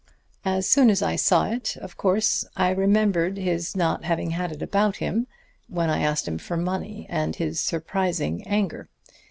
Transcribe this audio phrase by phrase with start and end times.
[0.45, 4.63] As soon as I saw it, of course, I remembered his not having had it
[4.63, 5.27] about him
[5.67, 8.89] when I asked for money, and his surprising anger.